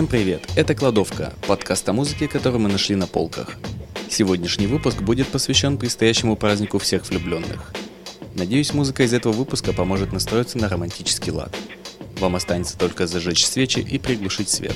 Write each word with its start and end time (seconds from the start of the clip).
Всем 0.00 0.08
привет! 0.08 0.48
Это 0.56 0.74
«Кладовка»– 0.74 1.34
подкаст 1.46 1.86
о 1.90 1.92
музыке, 1.92 2.26
который 2.26 2.58
мы 2.58 2.70
нашли 2.70 2.96
на 2.96 3.06
полках. 3.06 3.56
Сегодняшний 4.08 4.66
выпуск 4.66 5.02
будет 5.02 5.28
посвящен 5.28 5.76
предстоящему 5.76 6.36
празднику 6.36 6.78
всех 6.78 7.06
влюбленных. 7.06 7.70
Надеюсь, 8.34 8.72
музыка 8.72 9.02
из 9.02 9.12
этого 9.12 9.34
выпуска 9.34 9.74
поможет 9.74 10.10
настроиться 10.14 10.56
на 10.56 10.70
романтический 10.70 11.32
лад. 11.32 11.54
Вам 12.18 12.34
останется 12.34 12.78
только 12.78 13.06
зажечь 13.06 13.44
свечи 13.44 13.80
и 13.80 13.98
приглушить 13.98 14.48
свет. 14.48 14.74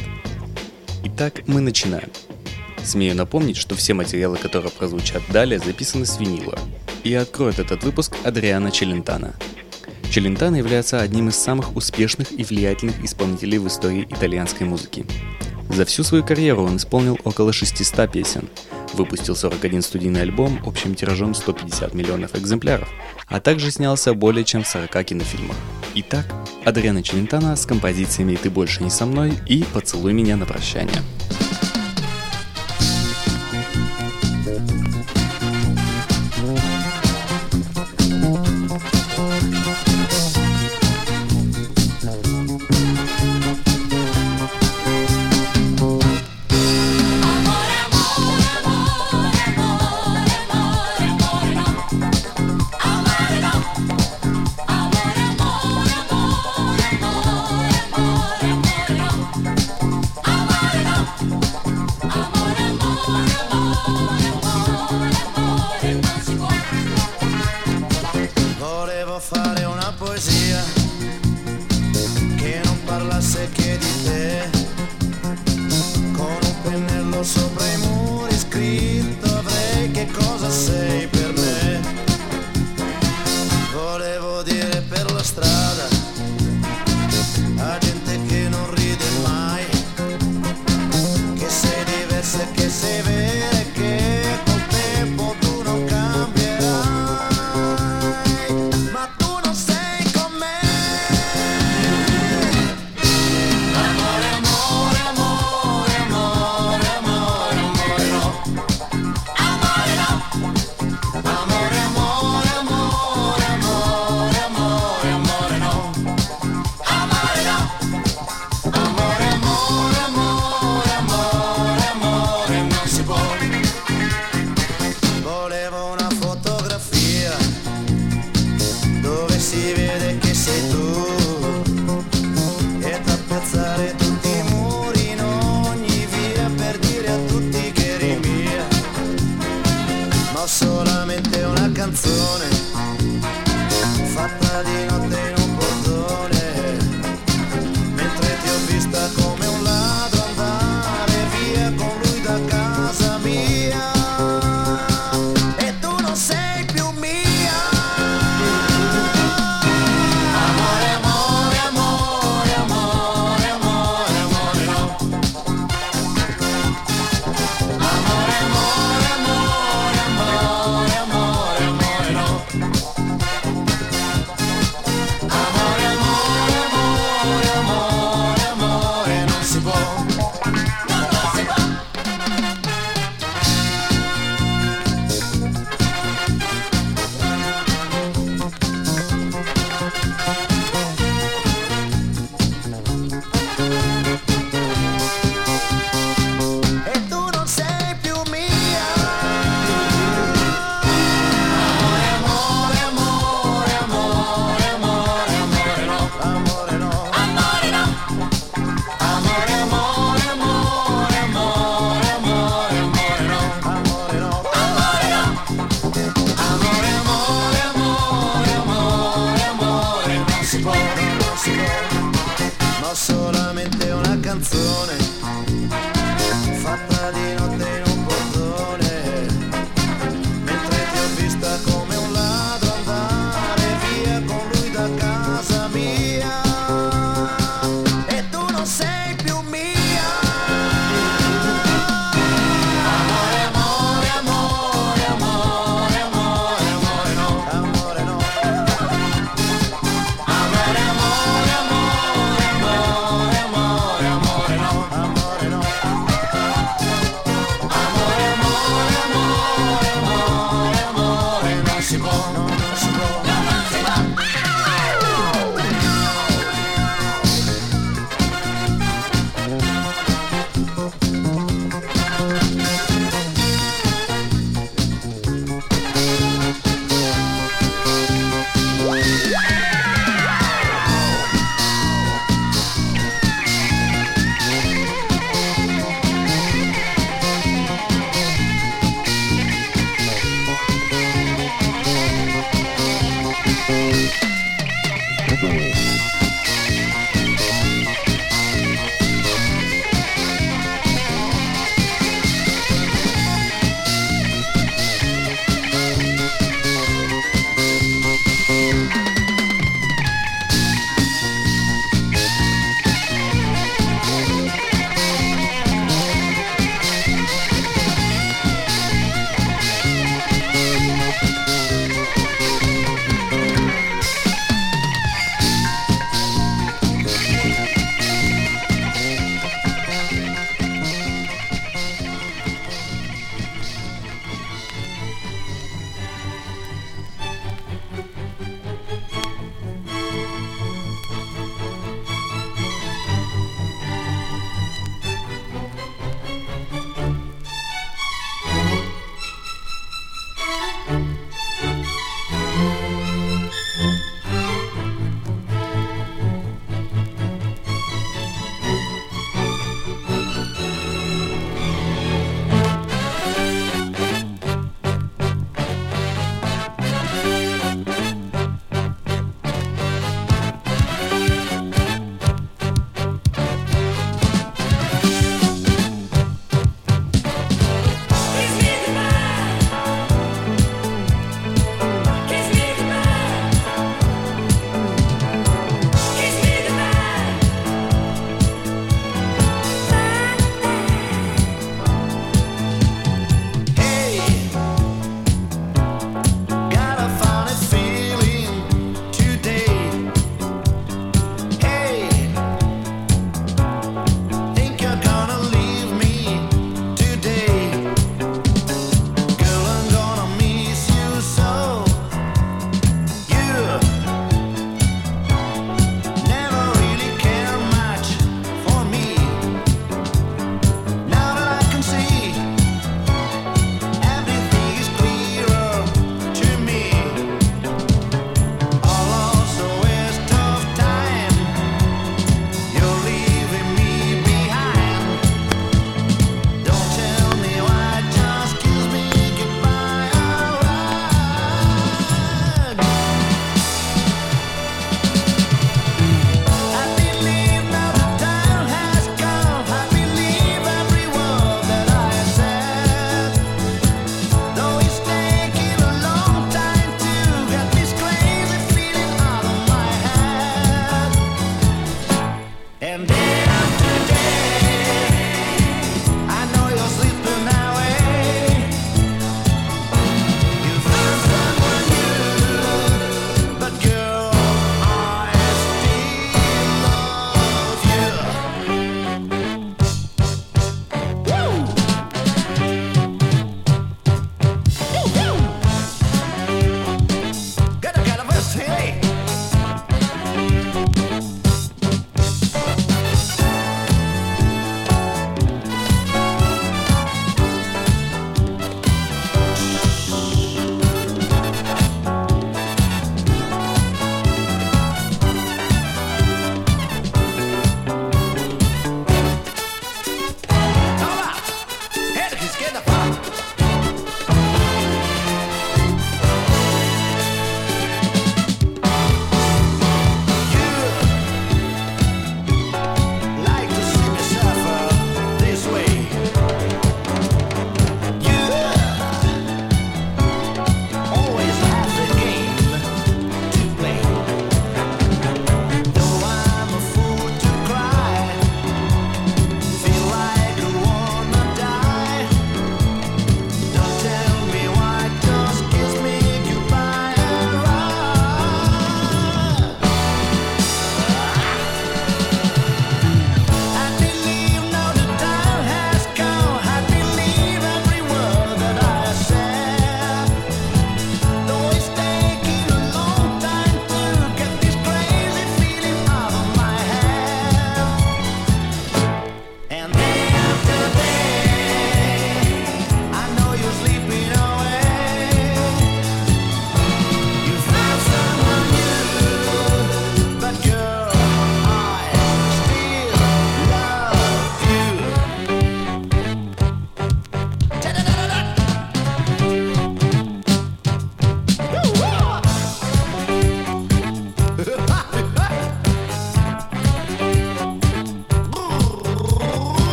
Итак, 1.04 1.40
мы 1.46 1.62
начинаем. 1.62 2.10
Смею 2.82 3.16
напомнить, 3.16 3.56
что 3.56 3.74
все 3.76 3.94
материалы, 3.94 4.36
которые 4.36 4.72
прозвучат 4.72 5.22
далее, 5.32 5.58
записаны 5.58 6.04
с 6.04 6.20
винила. 6.20 6.58
И 7.02 7.14
откроет 7.14 7.58
этот 7.58 7.82
выпуск 7.82 8.14
Адриана 8.24 8.70
Челентана– 8.70 9.34
Челентано 10.14 10.54
является 10.54 11.00
одним 11.00 11.28
из 11.28 11.34
самых 11.34 11.74
успешных 11.74 12.30
и 12.30 12.44
влиятельных 12.44 13.04
исполнителей 13.04 13.58
в 13.58 13.66
истории 13.66 14.06
итальянской 14.08 14.64
музыки. 14.64 15.04
За 15.70 15.84
всю 15.84 16.04
свою 16.04 16.22
карьеру 16.22 16.62
он 16.62 16.76
исполнил 16.76 17.18
около 17.24 17.52
600 17.52 18.12
песен, 18.12 18.48
выпустил 18.92 19.34
41 19.34 19.82
студийный 19.82 20.22
альбом 20.22 20.60
общим 20.64 20.94
тиражом 20.94 21.34
150 21.34 21.94
миллионов 21.94 22.36
экземпляров, 22.36 22.88
а 23.26 23.40
также 23.40 23.72
снялся 23.72 24.14
более 24.14 24.44
чем 24.44 24.62
в 24.62 24.68
40 24.68 25.04
кинофильмах. 25.04 25.56
Итак, 25.96 26.26
Адриана 26.64 27.02
Челентано 27.02 27.56
с 27.56 27.66
композициями 27.66 28.36
«Ты 28.36 28.50
больше 28.50 28.84
не 28.84 28.90
со 28.90 29.06
мной» 29.06 29.32
и 29.48 29.64
«Поцелуй 29.72 30.12
меня 30.12 30.36
на 30.36 30.46
прощание». 30.46 31.02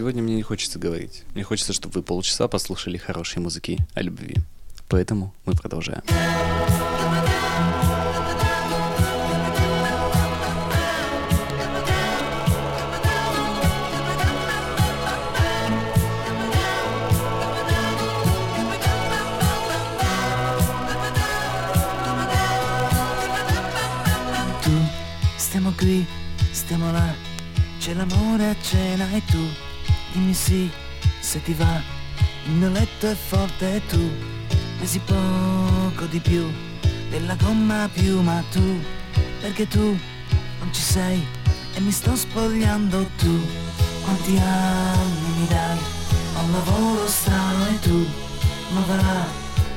Сегодня 0.00 0.22
мне 0.22 0.34
не 0.34 0.42
хочется 0.42 0.78
говорить. 0.78 1.24
Мне 1.34 1.44
хочется, 1.44 1.74
чтобы 1.74 1.96
вы 1.96 2.02
полчаса 2.02 2.48
послушали 2.48 2.96
хорошей 2.96 3.40
музыки 3.40 3.86
о 3.92 4.00
любви. 4.00 4.36
Поэтому 4.88 5.34
мы 5.44 5.54
продолжаем. 5.54 6.00
Stiamo 26.52 26.92
là, 26.92 27.12
c'è 27.80 27.94
l'amore 27.94 28.50
a 28.50 28.56
cena 28.62 29.06
e 29.12 29.22
tu 29.26 29.69
dimmi 30.12 30.34
sì 30.34 30.70
se 31.20 31.42
ti 31.42 31.52
va. 31.54 31.80
Il 32.46 32.52
mio 32.52 32.70
letto 32.70 33.08
è 33.08 33.14
forte 33.14 33.76
e 33.76 33.86
tu 33.86 34.10
pesi 34.78 34.98
poco 35.00 36.06
di 36.06 36.20
più 36.20 36.46
della 37.10 37.34
gomma 37.34 37.88
più, 37.92 38.20
ma 38.22 38.42
tu 38.50 38.80
perché 39.40 39.66
tu 39.68 39.98
non 40.58 40.72
ci 40.72 40.80
sei 40.80 41.26
e 41.74 41.80
mi 41.80 41.90
sto 41.90 42.16
spogliando 42.16 43.10
tu. 43.16 43.40
Quanti 44.02 44.38
anni 44.38 45.38
mi 45.38 45.46
dai? 45.46 45.78
Ho 46.36 46.42
un 46.42 46.52
lavoro 46.52 47.06
strano 47.06 47.66
e 47.68 47.78
tu, 47.80 48.06
ma 48.70 48.80
va 48.80 49.26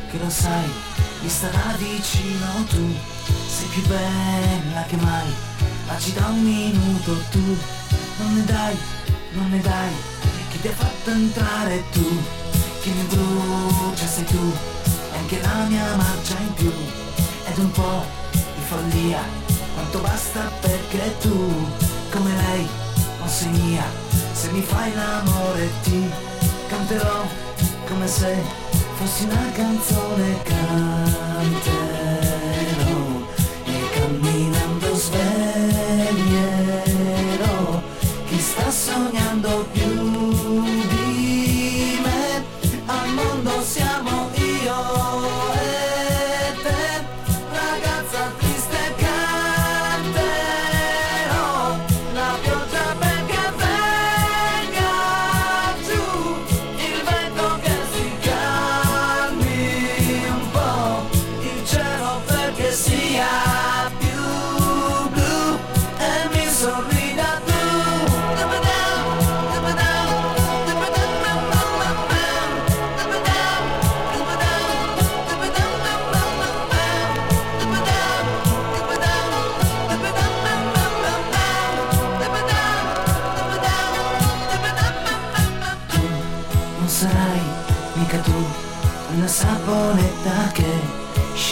che 0.09 0.17
lo 0.17 0.29
sai, 0.29 0.69
mi 1.21 1.29
starà 1.29 1.75
vicino 1.77 2.63
tu. 2.69 2.95
Sei 3.47 3.67
più 3.67 3.81
bella 3.87 4.83
che 4.87 4.95
mai, 4.97 5.33
ma 5.87 5.97
ci 5.99 6.13
da 6.13 6.27
un 6.27 6.41
minuto 6.41 7.17
tu. 7.29 7.57
Non 8.17 8.35
ne 8.35 8.43
dai, 8.45 8.77
non 9.33 9.49
ne 9.49 9.59
dai, 9.59 9.91
ti 10.63 10.69
ha 10.69 10.71
fatto 10.71 11.09
entrare 11.09 11.83
tu? 11.91 12.07
Chi 12.79 12.89
mi 12.91 13.03
brucia 13.09 14.07
sei 14.07 14.23
tu, 14.23 14.53
e 15.11 15.17
anche 15.17 15.41
la 15.41 15.65
mia 15.67 15.93
marcia 15.97 16.37
in 16.39 16.53
più. 16.53 16.71
Ed 17.49 17.57
un 17.57 17.71
po' 17.71 18.05
di 18.31 18.61
follia, 18.69 19.19
quanto 19.73 19.99
basta 19.99 20.39
perché 20.61 21.17
tu, 21.19 21.67
come 22.11 22.33
lei, 22.33 22.65
non 23.19 23.27
sei 23.27 23.49
mia. 23.49 23.83
Se 24.31 24.51
mi 24.51 24.61
fai 24.61 24.93
l'amore 24.93 25.69
ti 25.83 26.09
canterò 26.69 27.25
come 27.85 28.07
se 28.07 28.33
fossi 28.95 29.25
una 29.25 29.51
canzone 29.51 30.41
canterò 30.43 31.82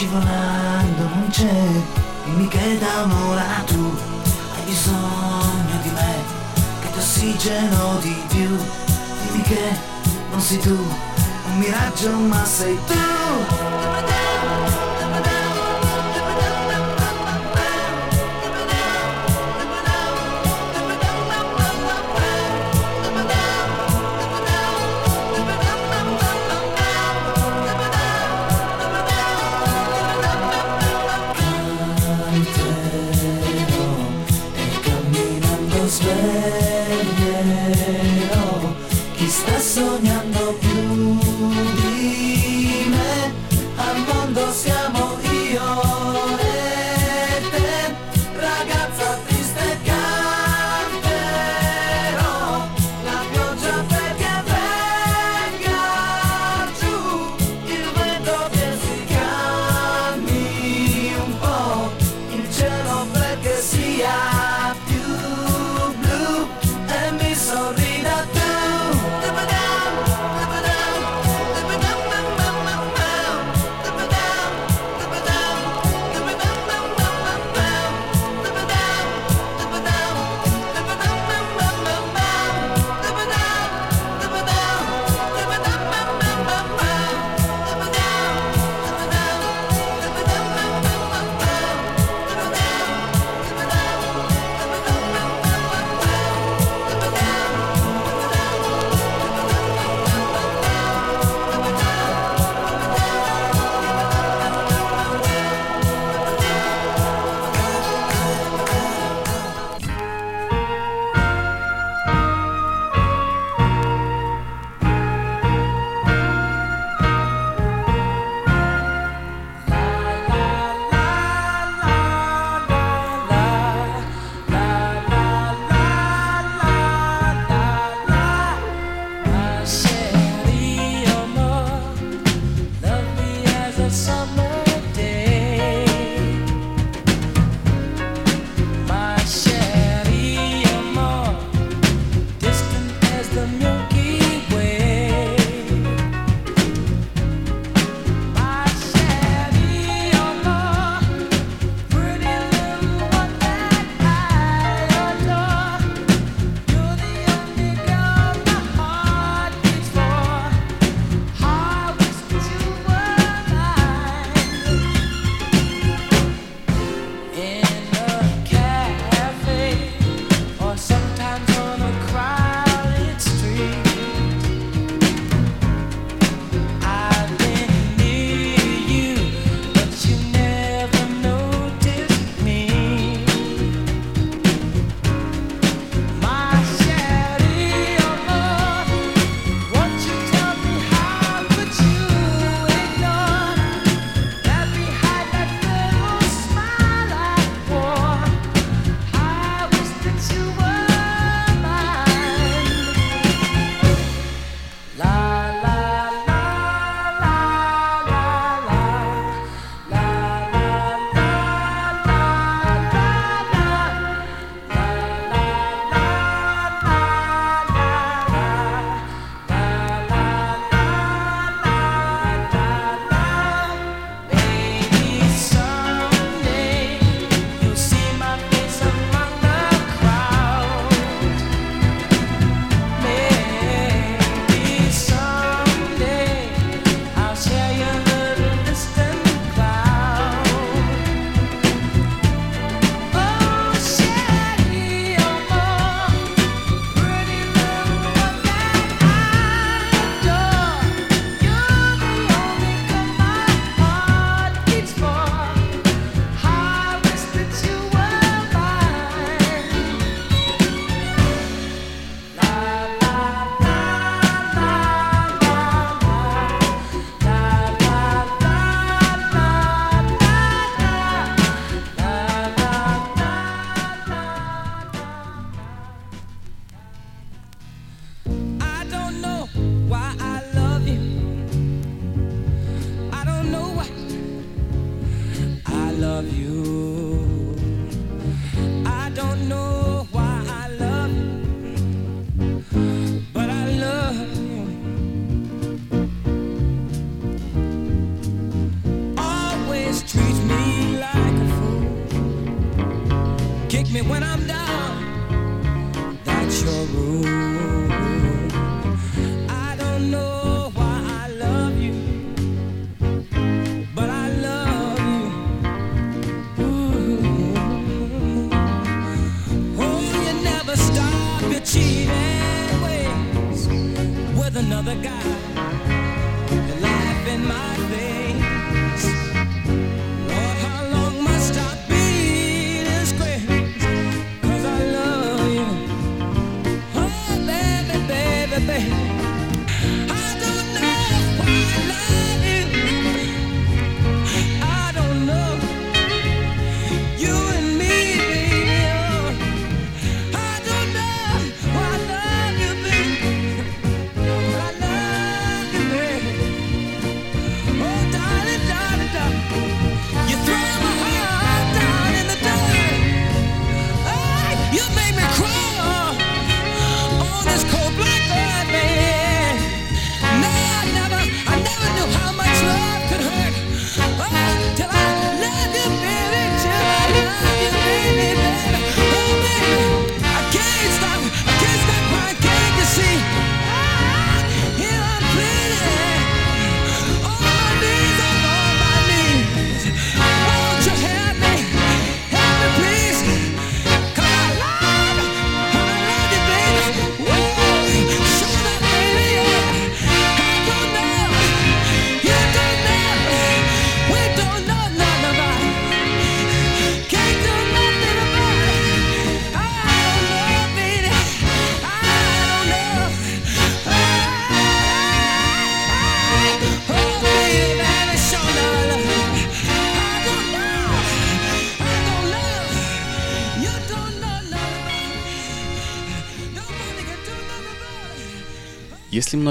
scivolando 0.02 1.02
non 1.14 1.28
c'è 1.30 1.70
dimmi 2.24 2.48
che 2.48 2.76
da 2.78 3.04
un'ora 3.04 3.62
tu 3.66 3.96
hai 4.54 4.62
bisogno 4.64 5.76
di 5.80 5.90
me 5.90 6.14
che 6.80 6.90
ti 6.90 6.98
ossigeno 6.98 7.98
di 8.00 8.16
più. 8.28 8.48
Dimmi 8.48 9.42
che 9.42 9.78
non 10.30 10.40
sei 10.40 10.58
tu 10.58 10.74
un 10.74 11.58
miraggio 11.58 12.10
ma 12.16 12.44
sei 12.44 12.76
tu 12.84 13.61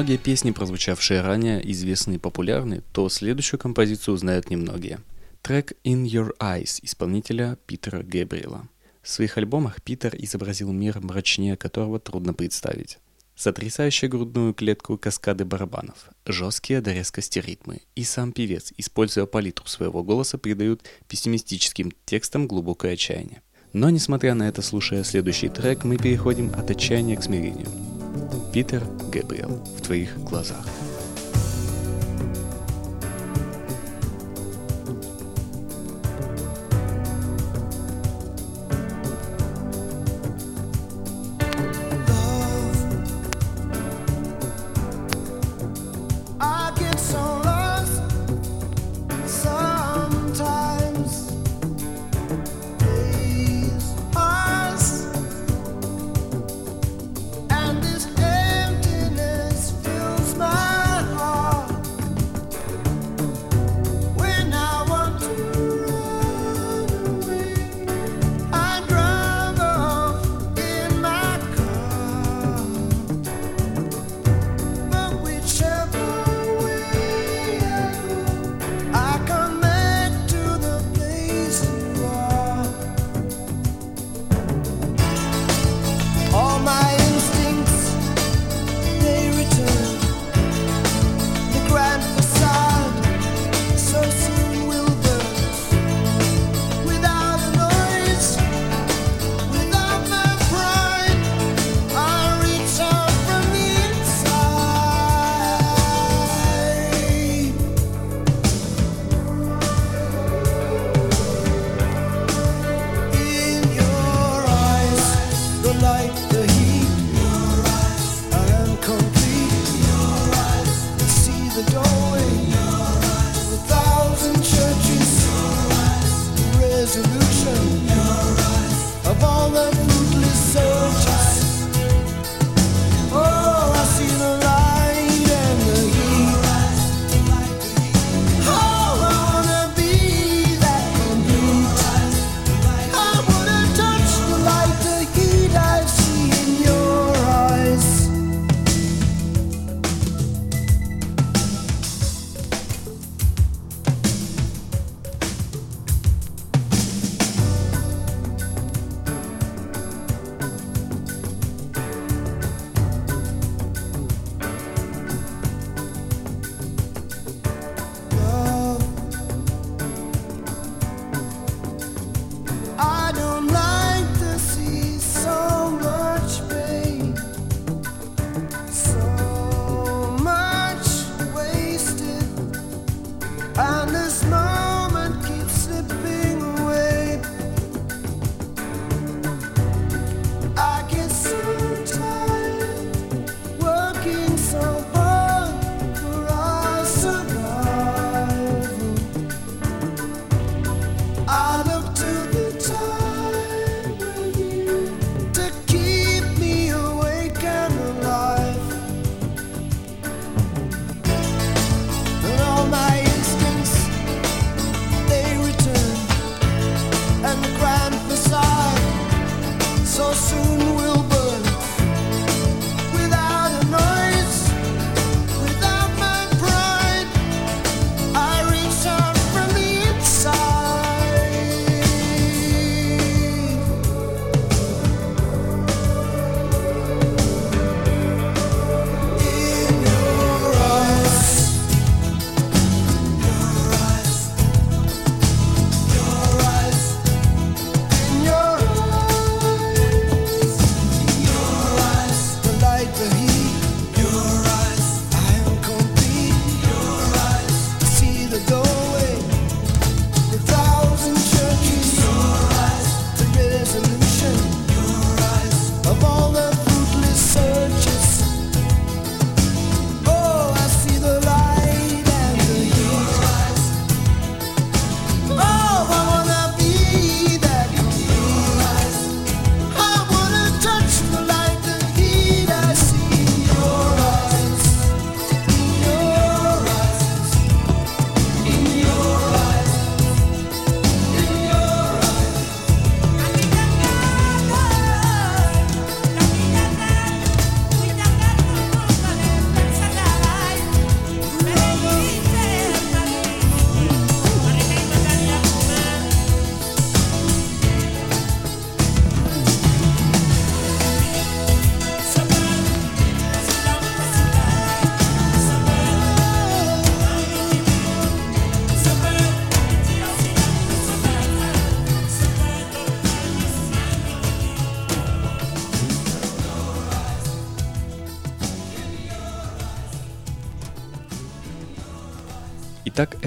многие 0.02 0.18
песни, 0.18 0.50
прозвучавшие 0.50 1.22
ранее, 1.22 1.62
известны 1.72 2.14
и 2.16 2.18
популярны, 2.18 2.82
то 2.92 3.08
следующую 3.08 3.60
композицию 3.60 4.16
узнают 4.16 4.50
немногие. 4.50 5.00
Трек 5.44 5.74
«In 5.84 6.06
Your 6.06 6.36
Eyes» 6.40 6.80
исполнителя 6.82 7.60
Питера 7.68 8.02
Гэбриэла. 8.02 8.68
В 9.04 9.10
своих 9.10 9.38
альбомах 9.38 9.80
Питер 9.84 10.16
изобразил 10.18 10.72
мир, 10.72 11.00
мрачнее 11.02 11.56
которого 11.56 12.00
трудно 12.00 12.34
представить. 12.34 12.98
Сотрясающая 13.36 14.10
грудную 14.10 14.56
клетку 14.56 14.98
каскады 14.98 15.46
барабанов, 15.46 16.10
жесткие 16.26 16.82
до 16.82 16.94
резкости 16.94 17.38
ритмы. 17.38 17.82
И 17.94 18.04
сам 18.04 18.32
певец, 18.32 18.74
используя 18.78 19.28
палитру 19.28 19.68
своего 19.68 20.02
голоса, 20.02 20.40
придают 20.40 20.84
пессимистическим 21.10 21.92
текстам 22.06 22.48
глубокое 22.48 22.94
отчаяние. 22.94 23.44
Но 23.72 23.92
несмотря 23.92 24.34
на 24.34 24.50
это, 24.50 24.64
слушая 24.64 25.04
следующий 25.04 25.50
трек, 25.50 25.84
мы 25.84 25.98
переходим 25.98 26.50
от 26.56 26.72
отчаяния 26.72 27.18
к 27.18 27.24
смирению. 27.24 27.68
Питер 28.54 28.84
Гэбриэл 29.12 29.50
в 29.78 29.82
твоих 29.82 30.18
глазах. 30.20 30.66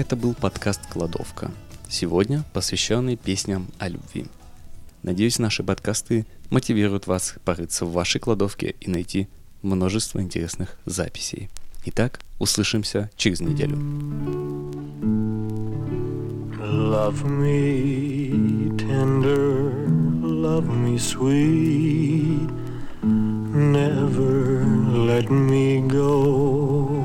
Это 0.05 0.15
был 0.15 0.35
подкаст 0.35 0.81
«Кладовка». 0.87 1.49
Сегодня 1.89 2.43
посвященный 2.53 3.15
песням 3.15 3.65
о 3.79 3.89
любви. 3.89 4.27
Надеюсь, 5.01 5.39
наши 5.39 5.63
подкасты 5.63 6.27
мотивируют 6.51 7.07
вас 7.07 7.33
порыться 7.43 7.85
в 7.85 7.91
вашей 7.91 8.21
кладовке 8.21 8.75
и 8.79 8.87
найти 8.87 9.27
множество 9.63 10.21
интересных 10.21 10.77
записей. 10.85 11.49
Итак, 11.85 12.19
услышимся 12.37 13.09
через 13.17 13.41
неделю. 13.41 13.77
Love 16.61 17.23
me 17.25 18.77
tender, 18.77 19.71
love 20.21 20.67
me 20.67 20.99
sweet, 20.99 22.51
never 23.01 24.63
let 25.07 25.31
me 25.31 25.81
go. 25.87 27.04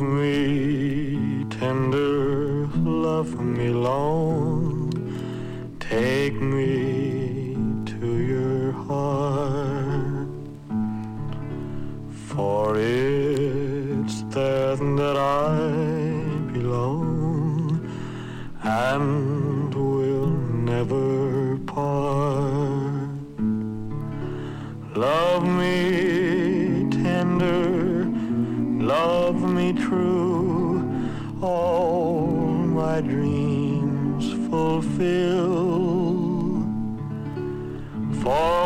Love 0.00 0.08
me 0.08 1.44
tender, 1.50 2.66
love 2.78 3.38
me 3.38 3.68
long, 3.68 4.90
take 5.78 6.40
me 6.40 6.99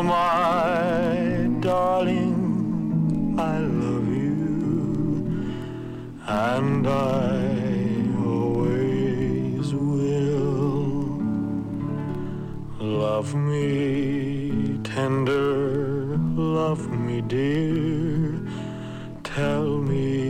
my 0.05 1.49
darling, 1.61 3.37
I 3.39 3.59
love 3.59 4.09
you, 4.09 5.57
and 6.27 6.87
I 6.87 7.43
always 8.23 9.73
will. 9.73 11.23
Love 12.81 13.35
me 13.35 14.79
tender, 14.85 16.19
love 16.37 16.91
me 16.91 17.23
dear, 17.23 18.47
tell 19.23 19.79
me 19.79 20.24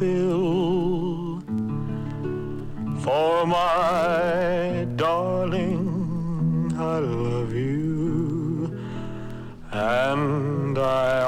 For 0.00 0.06
my 3.46 4.86
darling, 4.96 6.72
I 6.78 7.00
love 7.00 7.52
you, 7.52 8.80
and 9.70 10.78
I 10.78 11.19